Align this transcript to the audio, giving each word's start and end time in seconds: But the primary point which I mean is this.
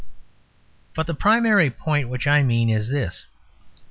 But 0.95 1.05
the 1.05 1.13
primary 1.13 1.69
point 1.69 2.09
which 2.09 2.25
I 2.25 2.41
mean 2.41 2.71
is 2.71 2.89
this. 2.89 3.27